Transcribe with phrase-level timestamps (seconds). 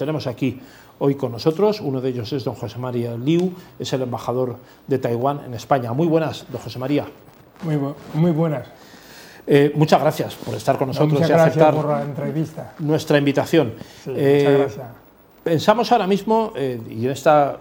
[0.00, 0.58] tenemos aquí
[0.98, 1.78] hoy con nosotros.
[1.82, 5.92] Uno de ellos es don José María Liu, es el embajador de Taiwán en España.
[5.92, 7.04] Muy buenas, don José María.
[7.62, 7.78] Muy,
[8.14, 8.66] muy buenas.
[9.46, 12.72] Eh, muchas gracias por estar con nosotros y aceptar por la entrevista.
[12.78, 13.74] nuestra invitación.
[14.06, 14.86] Eh, muchas gracias.
[15.44, 17.58] Pensamos ahora mismo, eh, y en esta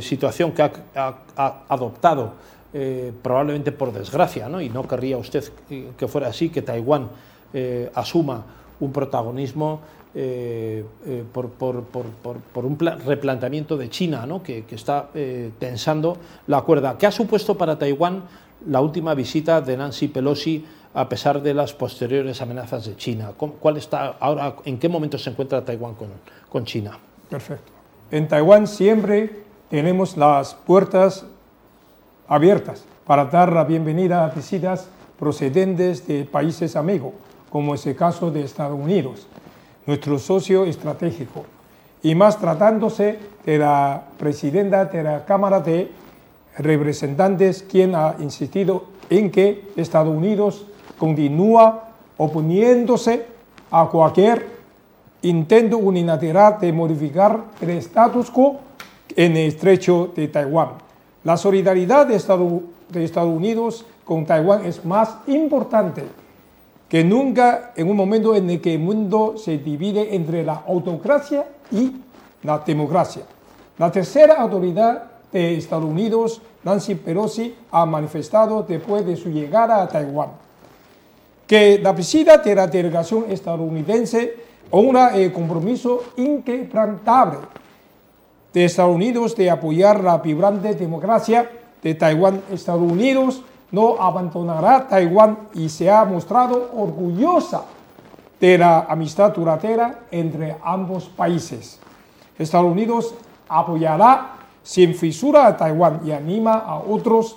[0.00, 1.14] situación que ha,
[1.68, 2.32] adoptado,
[3.22, 4.62] probablemente por desgracia, ¿no?
[4.62, 7.10] y no querría usted que fuera así, que Taiwán
[7.94, 8.44] asuma
[8.82, 9.80] un protagonismo
[11.32, 14.42] por, un replanteamiento de China, ¿no?
[14.42, 15.08] que, está
[15.58, 16.18] tensando
[16.48, 16.98] la cuerda.
[16.98, 18.22] ¿Qué ha supuesto para Taiwán
[18.66, 20.64] la última visita de Nancy Pelosi
[20.94, 23.32] a pesar de las posteriores amenazas de China.
[23.36, 25.94] ¿Cuál está ahora, ¿En qué momento se encuentra Taiwán
[26.50, 26.98] con China?
[27.30, 27.72] Perfecto.
[28.10, 31.24] En Taiwán siempre tenemos las puertas
[32.28, 34.88] abiertas para dar la bienvenida a visitas
[35.18, 37.12] procedentes de países amigos,
[37.52, 39.26] como es el caso de Estados Unidos,
[39.84, 41.44] nuestro socio estratégico,
[42.02, 45.90] y más tratándose de la presidenta de la Cámara de
[46.56, 50.64] Representantes, quien ha insistido en que Estados Unidos
[50.98, 53.26] continúa oponiéndose
[53.70, 54.46] a cualquier
[55.20, 58.60] intento unilateral de modificar el status quo
[59.14, 60.70] en el estrecho de Taiwán.
[61.22, 66.21] La solidaridad de Estados, Unidos con Taiwán es más importante
[66.92, 71.46] que nunca en un momento en el que el mundo se divide entre la autocracia
[71.70, 71.90] y
[72.42, 73.22] la democracia.
[73.78, 79.88] La tercera autoridad de Estados Unidos, Nancy Pelosi, ha manifestado después de su llegada a
[79.88, 80.32] Taiwán
[81.46, 84.34] que la visita de la delegación estadounidense
[84.70, 87.38] un eh, compromiso inquebrantable
[88.52, 91.50] de Estados Unidos de apoyar la vibrante democracia
[91.82, 92.42] de Taiwán.
[92.52, 93.42] Estados Unidos
[93.72, 97.64] no abandonará Taiwán y se ha mostrado orgullosa
[98.38, 101.80] de la amistad duradera entre ambos países.
[102.38, 103.14] Estados Unidos
[103.48, 107.36] apoyará sin fisura a Taiwán y anima a otros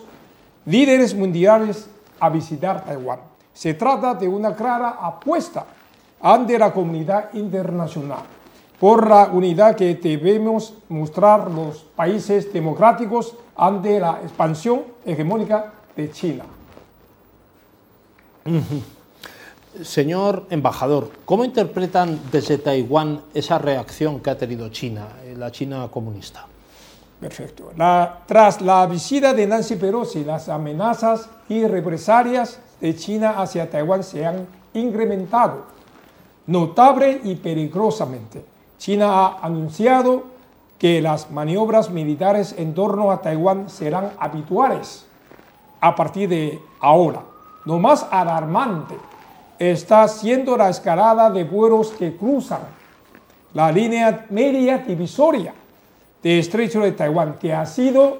[0.65, 3.19] líderes mundiales a visitar Taiwán.
[3.53, 5.65] Se trata de una clara apuesta
[6.21, 8.23] ante la comunidad internacional
[8.79, 16.45] por la unidad que debemos mostrar los países democráticos ante la expansión hegemónica de China.
[19.83, 25.87] Señor embajador, ¿cómo interpretan desde Taiwán esa reacción que ha tenido China, eh, la China
[25.91, 26.45] comunista?
[27.19, 27.71] Perfecto.
[28.27, 34.25] tras la visita de Nancy Pelosi, las amenazas y represalias de China hacia Taiwán se
[34.25, 35.65] han incrementado
[36.47, 38.45] notable y peligrosamente.
[38.77, 40.23] China ha anunciado
[40.77, 45.05] que las maniobras militares en torno a Taiwán serán habituales
[45.85, 47.21] a partir de ahora.
[47.63, 48.95] Lo más alarmante
[49.59, 52.61] está siendo la escalada de vuelos que cruzan
[53.53, 55.53] la línea media divisoria
[56.23, 58.17] de estrecho de Taiwán, que ha sido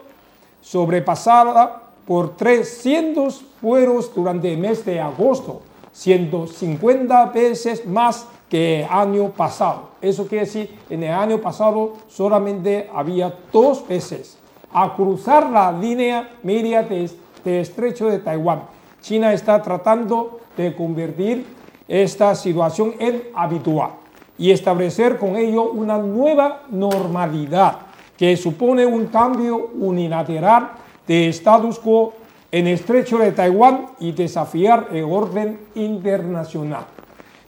[0.61, 9.29] sobrepasada por 300 vuelos durante el mes de agosto, 150 veces más que el año
[9.29, 9.89] pasado.
[10.03, 14.37] Eso quiere decir, en el año pasado solamente había dos veces
[14.71, 17.09] a cruzar la línea media de,
[17.45, 18.63] de estrecho de Taiwán.
[19.01, 21.45] China está tratando de convertir
[21.87, 23.91] esta situación en habitual
[24.37, 27.77] y establecer con ello una nueva normalidad
[28.17, 30.71] que supone un cambio unilateral
[31.07, 32.13] de status quo
[32.51, 36.85] en estrecho de Taiwán y desafiar el orden internacional.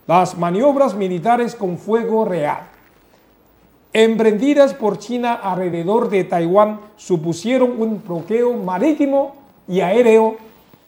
[0.05, 2.59] Las maniobras militares con fuego real,
[3.93, 10.38] emprendidas por China alrededor de Taiwán, supusieron un bloqueo marítimo y aéreo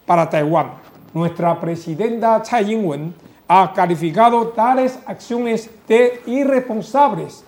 [0.05, 0.71] para Taiwán.
[1.13, 3.13] Nuestra presidenta Tsai Ing-wen
[3.47, 7.43] ha calificado tales acciones de irresponsables,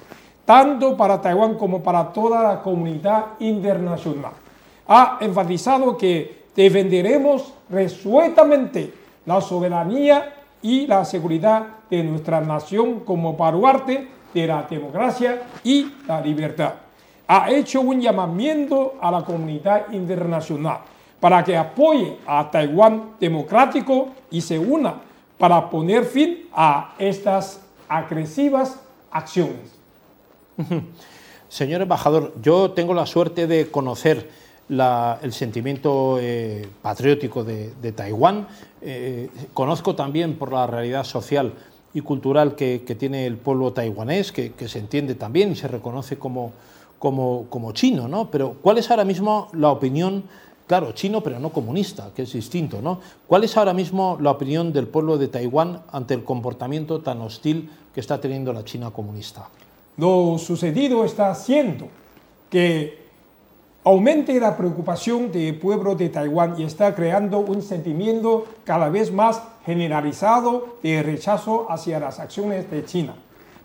[0.45, 4.31] tanto para Taiwán como para toda la comunidad internacional
[4.93, 8.93] ha enfatizado que defenderemos resueltamente
[9.25, 16.19] la soberanía y la seguridad de nuestra nación como baluarte de la democracia y la
[16.19, 16.73] libertad.
[17.25, 20.79] Ha hecho un llamamiento a la comunidad internacional
[21.21, 24.95] para que apoye a Taiwán democrático y se una
[25.37, 28.79] para poner fin a estas agresivas
[29.09, 29.71] acciones.
[31.47, 34.29] Señor embajador, yo tengo la suerte de conocer
[34.69, 38.47] el sentimiento eh, patriótico de, Taiwán.
[38.81, 41.53] Eh, conozco también por la realidad social
[41.93, 46.53] y cultural que, tiene el pueblo taiwanés, que, se entiende también y se reconoce como,
[46.99, 48.31] como, como, chino, ¿no?
[48.31, 50.23] Pero ¿cuál es ahora mismo la opinión,
[50.67, 52.99] claro, chino pero no comunista, que es distinto, ¿no?
[53.27, 57.69] ¿Cuál es ahora mismo la opinión del pueblo de Taiwán ante el comportamiento tan hostil
[57.93, 59.49] que está teniendo la China comunista?
[59.97, 61.87] lo sucedido está haciendo
[62.49, 63.01] que
[63.83, 69.41] aumente la preocupación del pueblo de Taiwán y está creando un sentimiento cada vez más
[69.65, 73.13] generalizado de rechazo hacia las acciones de China.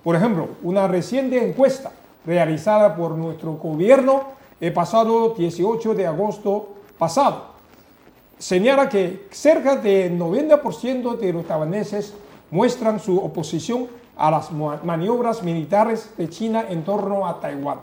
[0.02, 1.92] Por ejemplo, una reciente encuesta
[2.26, 4.24] realizada por nuestro gobierno
[4.60, 7.56] el pasado 18 de agosto pasado
[8.38, 12.14] señala que cerca del 90% de los taiwaneses
[12.50, 17.78] muestran su oposición a las maniobras militares de China en torno a Taiwán.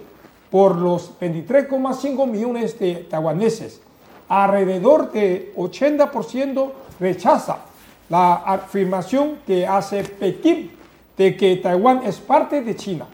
[0.52, 3.82] por los 23,5 millones de taiwaneses.
[4.30, 7.60] Alrededor de 80% rechaza
[8.10, 10.72] la afirmación que hace Pekín
[11.18, 13.06] de que Taiwán es parte de China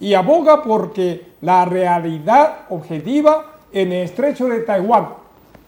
[0.00, 5.08] y aboga porque la realidad objetiva en el estrecho de Taiwán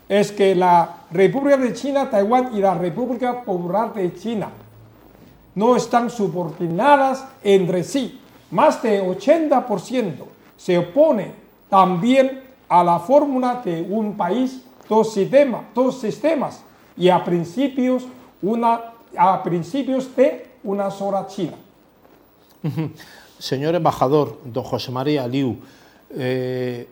[0.09, 4.49] es que la República de China, Taiwán y la República Popular de China
[5.55, 8.21] no están subordinadas entre sí.
[8.51, 10.32] Más de 80%
[10.63, 11.35] se opone
[11.69, 16.63] también a la fórmula de un país, dos sistemas, dos sistemas
[16.97, 18.05] y a principios,
[18.41, 21.55] una, a principios de una sola China.
[23.39, 25.59] Señor embajador, don José María Liu,
[26.11, 26.89] eh,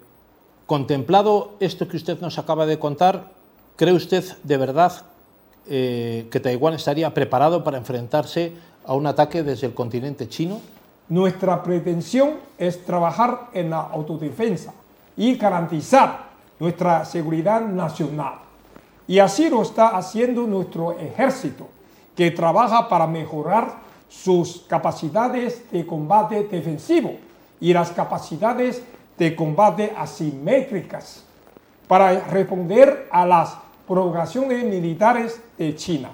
[0.67, 3.31] contemplado esto que usted nos acaba de contar,
[3.77, 5.05] ¿cree usted de verdad
[5.69, 8.53] eh, que Taiwán estaría preparado para enfrentarse
[8.85, 10.61] a un ataque desde el continente chino?
[11.11, 14.73] Nuestra pretensión es trabajar en la autodefensa
[15.17, 16.31] y garantizar
[16.61, 18.35] nuestra seguridad nacional.
[19.09, 21.67] Y así lo está haciendo nuestro ejército,
[22.15, 23.75] que trabaja para mejorar
[24.09, 27.15] sus capacidades de combate defensivo
[27.61, 28.81] y las capacidades
[29.19, 31.25] de combate asimétricas
[31.89, 33.57] para responder a las
[33.89, 36.11] provocaciones militares de China.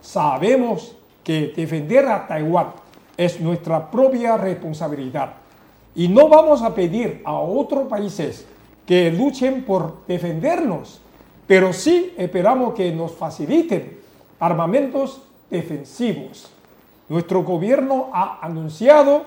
[0.00, 2.79] Sabemos que defender a Taiwán
[3.20, 5.34] es nuestra propia responsabilidad.
[5.94, 8.46] Y no vamos a pedir a otros países
[8.86, 11.02] que luchen por defendernos,
[11.46, 13.98] pero sí esperamos que nos faciliten
[14.38, 15.20] armamentos
[15.50, 16.50] defensivos.
[17.10, 19.24] Nuestro gobierno ha anunciado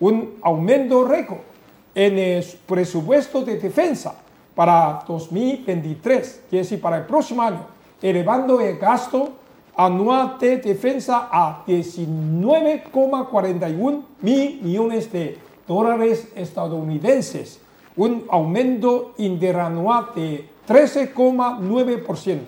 [0.00, 1.40] un aumento récord
[1.94, 4.14] en el presupuesto de defensa
[4.54, 7.66] para 2023, que es decir, para el próximo año,
[8.00, 9.32] elevando el gasto
[9.76, 17.60] anual de defensa a 19,41 mil millones de dólares estadounidenses,
[17.96, 22.38] un aumento interanual de 13,9%.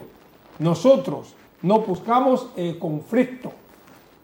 [0.59, 3.53] Nosotros no buscamos el conflicto,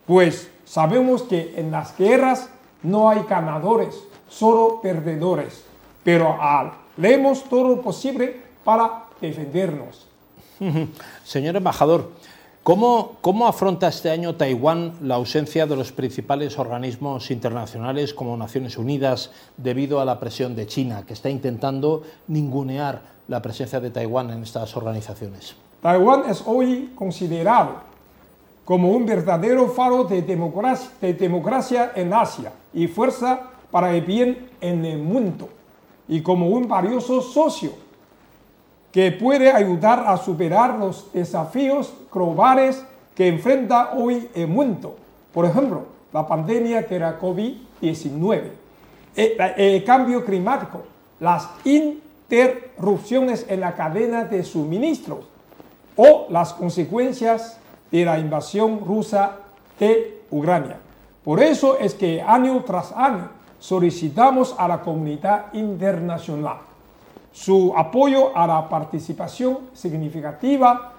[0.06, 2.48] pues Sabemos que en las guerras
[2.82, 5.64] no hay ganadores, solo perdedores,
[6.02, 10.08] pero haremos todo lo posible para defendernos.
[11.24, 12.10] Señor embajador,
[12.62, 18.78] ¿cómo, ¿cómo afronta este año Taiwán la ausencia de los principales organismos internacionales como Naciones
[18.78, 24.30] Unidas debido a la presión de China, que está intentando ningunear la presencia de Taiwán
[24.30, 25.54] en estas organizaciones?
[25.82, 27.92] Taiwán es hoy considerado
[28.64, 34.98] como un verdadero faro de democracia, en Asia y fuerza para el bien en el
[34.98, 35.48] mundo,
[36.06, 37.81] y como un valioso socio
[38.92, 42.84] que puede ayudar a superar los desafíos globales
[43.14, 44.96] que enfrenta hoy el mundo.
[45.32, 48.42] Por ejemplo, la pandemia de la COVID-19,
[49.16, 50.82] el, el cambio climático,
[51.20, 55.20] las interrupciones en la cadena de suministros
[55.96, 57.58] o las consecuencias
[57.90, 59.38] de la invasión rusa
[59.80, 60.76] de Ucrania.
[61.24, 66.71] Por eso es que año tras año solicitamos a la comunidad internacional
[67.32, 70.92] su apoyo a la participación significativa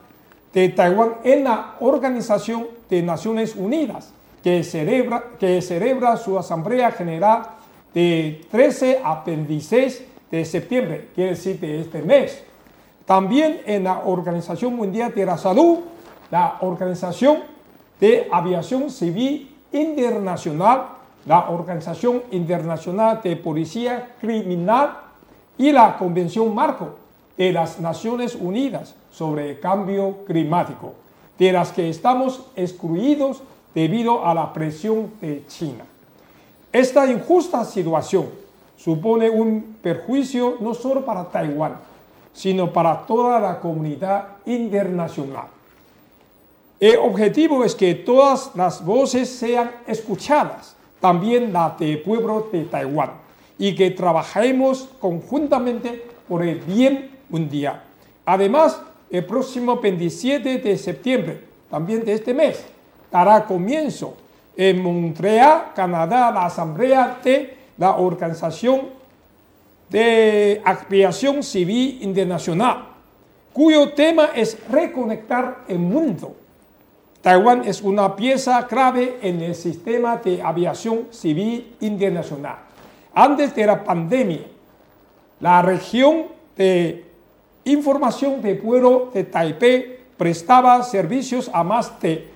[0.54, 4.14] de Taiwán en la Organización de Naciones Unidas,
[4.44, 7.44] que celebra, que celebra su Asamblea General
[7.94, 12.44] de 13 a 26 de septiembre, quiere decir de este mes.
[13.06, 15.80] También en la Organización Mundial de la Salud,
[16.32, 17.40] la Organización
[18.00, 20.86] de Aviación Civil Internacional,
[21.26, 24.98] la Organización Internacional de Policía Criminal
[25.58, 26.96] y la Convención Marco
[27.38, 30.94] de las Naciones Unidas sobre el Cambio Climático,
[31.38, 33.42] de las que estamos excluidos
[33.74, 35.86] debido a la presión de China.
[36.72, 38.28] Esta injusta situación
[38.78, 41.78] supone un perjuicio no solo para Taiwán,
[42.34, 45.46] sino para toda la comunidad internacional.
[46.80, 53.12] El objetivo es que todas las voces sean escuchadas, también la del pueblo de Taiwán,
[53.58, 57.82] y que trabajemos conjuntamente por el bien mundial.
[58.26, 62.64] Además, el próximo 27 de septiembre, también de este mes,
[63.12, 64.16] dará comienzo
[64.56, 68.82] en Montreal, Canadá, la Asamblea de la Organización
[69.90, 72.86] de Aviación Civil Internacional,
[73.52, 76.36] cuyo tema es reconectar el mundo.
[77.22, 82.58] Taiwán es una pieza clave en el sistema de aviación civil internacional.
[83.14, 84.42] Antes de la pandemia,
[85.40, 86.24] la región
[86.58, 87.06] de
[87.66, 92.28] información de vuelo de Taipei prestaba servicios a más de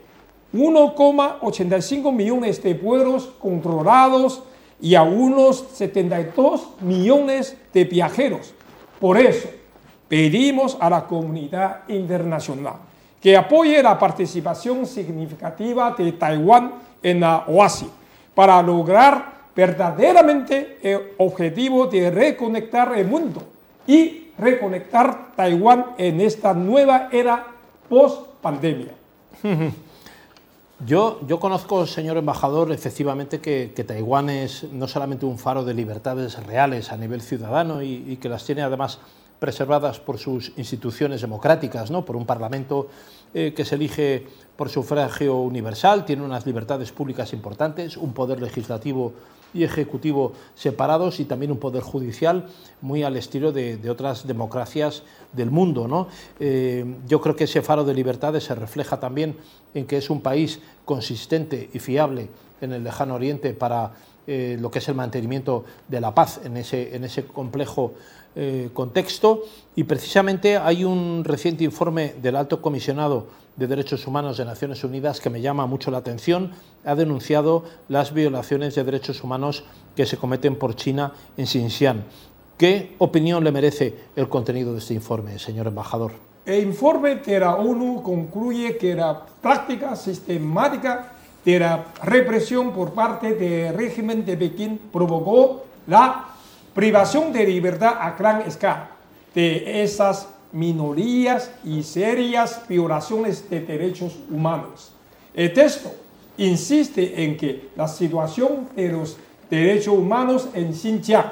[0.53, 4.43] 1,85 millones de vuelos controlados
[4.79, 8.53] y a unos 72 millones de viajeros.
[8.99, 9.49] Por eso,
[10.07, 12.75] pedimos a la comunidad internacional
[13.21, 17.89] que apoye la participación significativa de Taiwán en la OASI
[18.35, 23.41] para lograr verdaderamente el objetivo de reconectar el mundo
[23.87, 27.43] y reconectar Taiwán en esta nueva era
[27.89, 28.93] post-pandemia.
[30.85, 36.37] Yo, yo, conozco, señor embajador, efectivamente que, Taiwán es no solamente un faro de libertades
[36.45, 38.99] reales a nivel ciudadano y, que las tiene además
[39.39, 42.05] preservadas por sus instituciones democráticas, ¿no?
[42.05, 42.87] por un parlamento
[43.33, 44.25] eh, que se elige
[44.55, 49.13] por sufragio universal, tiene unas libertades públicas importantes, un poder legislativo
[49.53, 52.47] y ejecutivo separados y también un poder judicial
[52.81, 55.03] muy al estilo de, otras democracias
[55.33, 55.87] del mundo.
[55.87, 56.07] ¿no?
[56.39, 59.37] Eh, yo creo que ese faro de libertades se refleja también
[59.73, 62.29] en que es un país consistente y fiable
[62.61, 63.93] en el lejano oriente para
[64.27, 67.93] eh, lo que es el mantenimiento de la paz en ese, en ese complejo
[68.35, 69.43] eh, contexto.
[69.75, 75.19] Y precisamente hay un reciente informe del alto comisionado de Derechos Humanos de Naciones Unidas
[75.19, 76.51] que me llama mucho la atención.
[76.85, 79.63] Ha denunciado las violaciones de derechos humanos
[79.95, 82.03] que se cometen por China en Xinjiang.
[82.57, 86.11] ¿Qué opinión le merece el contenido de este informe, señor embajador?
[86.45, 91.13] El informe de la ONU concluye que la práctica sistemática
[91.43, 96.25] de la represión por parte del régimen de Pekín provocó la
[96.73, 98.91] privación de libertad a gran escala
[99.33, 104.91] de esas minorías y serias violaciones de derechos humanos.
[105.33, 105.93] El texto
[106.37, 109.17] insiste en que la situación de los
[109.49, 111.31] derechos humanos en Xinjiang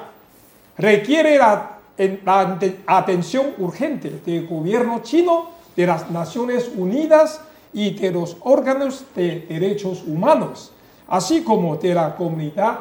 [0.78, 1.78] requiere la,
[2.24, 7.42] la atención urgente del gobierno chino, de las Naciones Unidas
[7.76, 10.72] y de los órganos de derechos humanos,
[11.10, 12.80] así como de la comunidad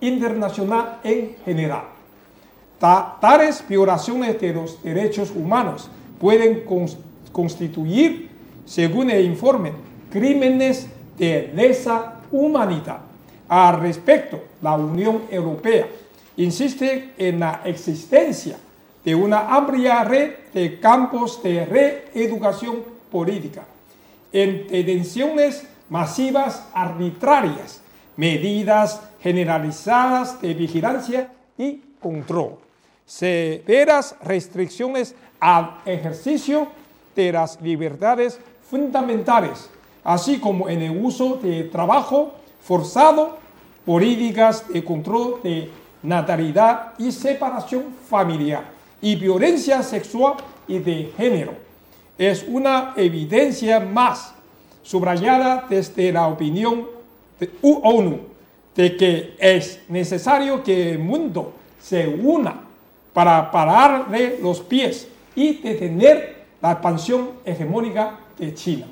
[0.00, 1.84] internacional en general.
[2.78, 6.64] tales violaciones de los derechos humanos pueden
[7.32, 8.30] constituir,
[8.64, 9.72] según el informe,
[10.10, 13.00] crímenes de lesa humanidad.
[13.46, 15.86] Al respecto, la Unión Europea
[16.38, 18.56] insiste en la existencia
[19.04, 22.76] de una amplia red de campos de reeducación
[23.12, 23.64] política
[24.32, 27.82] en detenciones masivas arbitrarias,
[28.16, 32.56] medidas generalizadas de vigilancia y control,
[33.04, 36.68] severas restricciones al ejercicio
[37.16, 39.68] de las libertades fundamentales,
[40.04, 43.38] así como en el uso de trabajo forzado,
[43.84, 45.70] políticas de control de
[46.02, 48.64] natalidad y separación familiar
[49.02, 50.34] y violencia sexual
[50.68, 51.69] y de género
[52.20, 54.34] es una evidencia más
[54.82, 56.86] subrayada desde la opinión
[57.40, 58.18] de ONU
[58.76, 62.60] de que es necesario que el mundo se una
[63.14, 68.86] para pararle los pies y detener la expansión hegemónica de China.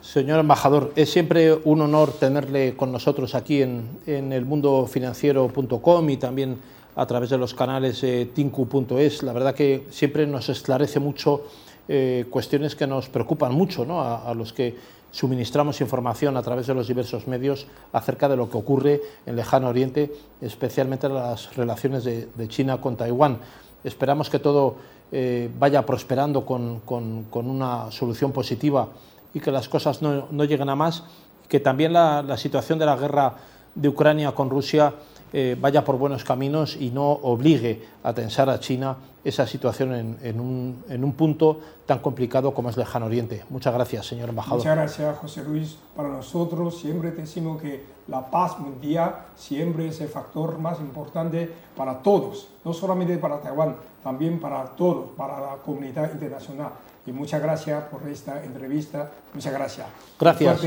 [0.00, 6.16] Señor embajador, es siempre un honor tenerle con nosotros aquí en, en el mundofinanciero.com y
[6.18, 6.58] también
[6.96, 9.22] a través de los canales eh, tinku.es.
[9.22, 11.44] La verdad que siempre nos esclarece mucho
[11.88, 14.00] eh, cuestiones que nos preocupan mucho ¿no?
[14.02, 14.74] a, los que
[15.12, 19.68] suministramos información a través de los diversos medios acerca de lo que ocurre en Lejano
[19.68, 20.10] Oriente,
[20.40, 23.38] especialmente las relaciones de, China con Taiwán.
[23.84, 24.76] Esperamos que todo
[25.12, 28.88] eh, vaya prosperando con, con, una solución positiva
[29.32, 31.04] y que las cosas no, no lleguen a más,
[31.48, 33.36] que también la situación de la guerra
[33.76, 34.92] de Ucrania con Rusia
[35.32, 40.40] eh, vaya por buenos caminos y no obligue a tensar a China esa situación en,
[40.40, 43.44] un, punto tan complicado como es Lejano Oriente.
[43.50, 44.58] Muchas gracias, señor embajador.
[44.58, 45.76] Muchas gracias, José Luis.
[45.96, 52.02] Para nosotros siempre decimos que la paz mundial siempre es el factor más importante para
[52.02, 56.70] todos, no solamente para Taiwán, también para todos, para la comunidad internacional.
[57.04, 59.10] Y muchas gracias por esta entrevista.
[59.34, 59.86] Muchas gracias.
[60.20, 60.60] Gracias.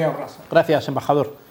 [0.49, 1.48] Gracias, embajador.